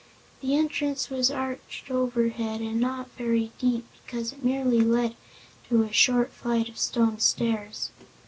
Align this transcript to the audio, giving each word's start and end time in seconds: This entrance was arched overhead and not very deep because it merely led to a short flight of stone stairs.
This 0.41 0.49
entrance 0.57 1.11
was 1.11 1.29
arched 1.29 1.91
overhead 1.91 2.59
and 2.59 2.79
not 2.81 3.11
very 3.19 3.51
deep 3.59 3.85
because 4.03 4.33
it 4.33 4.43
merely 4.43 4.81
led 4.81 5.15
to 5.69 5.83
a 5.83 5.93
short 5.93 6.31
flight 6.31 6.67
of 6.67 6.79
stone 6.79 7.19
stairs. 7.19 7.91